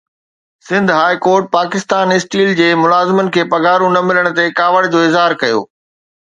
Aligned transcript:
Sindh 0.67 0.87
high 0.97 1.15
court 1.25 1.43
Pakistan 1.57 2.07
steel 2.15 2.49
جي 2.61 2.69
ملازمن 2.85 3.27
کي 3.37 3.41
پگهارون 3.53 3.93
نه 3.95 4.01
ملڻ 4.09 4.25
تي 4.41 4.45
ڪاوڙ 4.61 4.83
جو 4.91 4.99
اظهار 5.11 5.31
ڪيو 5.45 5.59